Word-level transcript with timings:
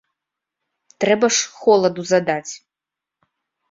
Трэба 1.05 1.31
ж 1.37 1.53
холаду 1.61 2.01
задаць. 2.17 2.53